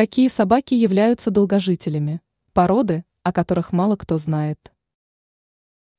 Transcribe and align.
Какие 0.00 0.28
собаки 0.28 0.72
являются 0.72 1.30
долгожителями? 1.30 2.22
Породы, 2.54 3.04
о 3.22 3.34
которых 3.34 3.70
мало 3.70 3.96
кто 3.96 4.16
знает. 4.16 4.72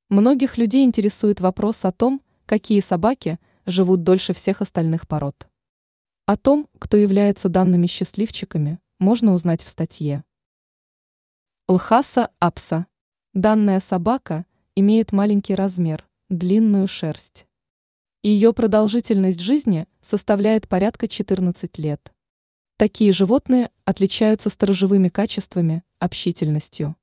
Многих 0.09 0.57
людей 0.57 0.85
интересует 0.85 1.39
вопрос 1.39 1.85
о 1.85 1.91
том, 1.91 2.23
какие 2.47 2.79
собаки 2.79 3.37
живут 3.67 4.01
дольше 4.01 4.33
всех 4.33 4.61
остальных 4.63 5.07
пород. 5.07 5.47
О 6.25 6.35
том, 6.35 6.67
кто 6.79 6.97
является 6.97 7.47
данными 7.47 7.85
счастливчиками, 7.85 8.79
можно 8.97 9.33
узнать 9.33 9.61
в 9.61 9.67
статье. 9.67 10.23
Лхаса 11.67 12.31
апса. 12.39 12.87
Данная 13.35 13.79
собака 13.79 14.47
имеет 14.73 15.11
маленький 15.11 15.53
размер, 15.53 16.09
длинную 16.27 16.87
шерсть. 16.87 17.45
Ее 18.23 18.51
продолжительность 18.51 19.41
жизни 19.41 19.87
составляет 20.01 20.67
порядка 20.67 21.07
14 21.07 21.77
лет. 21.77 22.11
Такие 22.81 23.13
животные 23.13 23.69
отличаются 23.85 24.49
сторожевыми 24.49 25.07
качествами, 25.07 25.83
общительностью. 25.99 26.95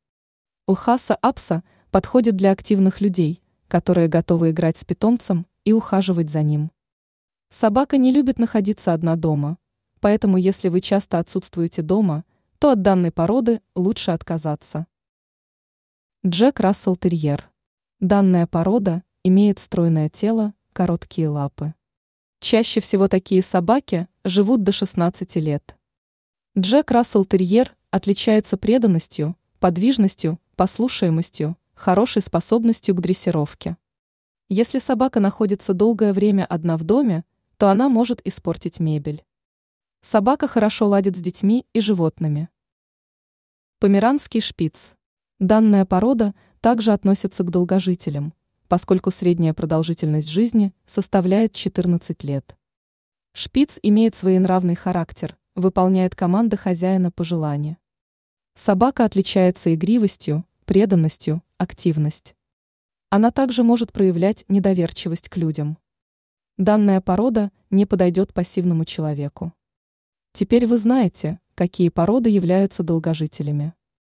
Лхаса 0.67 1.15
апса 1.15 1.63
подходит 1.93 2.35
для 2.35 2.51
активных 2.51 3.01
людей, 3.01 3.45
которые 3.69 4.09
готовы 4.09 4.51
играть 4.51 4.77
с 4.77 4.85
питомцем 4.85 5.47
и 5.63 5.73
ухаживать 5.73 6.31
за 6.31 6.43
ним. 6.43 6.73
Собака 7.51 7.97
не 7.97 8.11
любит 8.11 8.41
находиться 8.41 8.93
одна 8.93 9.15
дома, 9.15 9.57
поэтому 10.01 10.37
если 10.37 10.69
вы 10.69 10.81
часто 10.81 11.21
отсутствуете 11.21 11.83
дома, 11.83 12.25
то 12.59 12.73
от 12.73 12.83
данной 12.83 13.13
породы 13.13 13.61
лучше 13.77 14.11
отказаться. 14.11 14.89
Джек 16.27 16.59
Рассел 16.59 16.97
Терьер. 16.97 17.53
Данная 18.01 18.49
порода 18.49 19.05
имеет 19.23 19.61
стройное 19.61 20.09
тело, 20.09 20.55
короткие 20.73 21.29
лапы. 21.29 21.73
Чаще 22.41 22.81
всего 22.81 23.09
такие 23.09 23.43
собаки 23.43 24.07
живут 24.23 24.63
до 24.63 24.71
16 24.71 25.37
лет. 25.37 25.77
Джек 26.57 26.91
Рассел 26.93 27.25
Терьер 27.25 27.77
отличается 27.91 28.57
преданностью, 28.57 29.37
подвижностью, 29.59 30.39
послушаемостью, 30.55 31.57
хорошей 31.75 32.23
способностью 32.23 32.95
к 32.95 33.01
дрессировке. 33.01 33.77
Если 34.49 34.79
собака 34.79 35.19
находится 35.19 35.75
долгое 35.75 36.13
время 36.13 36.47
одна 36.47 36.77
в 36.77 36.85
доме, 36.85 37.25
то 37.57 37.71
она 37.71 37.89
может 37.89 38.25
испортить 38.25 38.79
мебель. 38.79 39.25
Собака 40.01 40.47
хорошо 40.47 40.87
ладит 40.87 41.17
с 41.17 41.21
детьми 41.21 41.67
и 41.73 41.81
животными. 41.81 42.49
Померанский 43.81 44.41
шпиц. 44.41 44.93
Данная 45.41 45.85
порода 45.85 46.35
также 46.61 46.93
относится 46.93 47.43
к 47.43 47.51
долгожителям, 47.51 48.33
поскольку 48.69 49.11
средняя 49.11 49.55
продолжительность 49.55 50.29
жизни 50.29 50.73
составляет 50.87 51.53
14 51.53 52.23
лет. 52.25 52.57
Шпиц 53.33 53.79
имеет 53.83 54.15
своенравный 54.15 54.75
характер, 54.75 55.37
выполняет 55.55 56.15
команды 56.15 56.57
хозяина 56.57 57.11
по 57.11 57.25
желанию. 57.25 57.77
Собака 58.55 59.05
отличается 59.05 59.75
игривостью, 59.75 60.45
преданностью, 60.65 61.43
активность. 61.57 62.35
Она 63.11 63.31
также 63.31 63.63
может 63.63 63.93
проявлять 63.93 64.45
недоверчивость 64.49 65.29
к 65.29 65.37
людям. 65.37 65.79
Данная 66.59 67.01
порода 67.01 67.51
не 67.71 67.87
подойдет 67.87 68.35
пассивному 68.35 68.85
человеку. 68.85 69.53
Теперь 70.33 70.67
вы 70.67 70.77
знаете, 70.77 71.41
какие 71.55 71.89
породы 71.89 72.31
являются 72.31 72.83
долгожителями. 72.83 73.75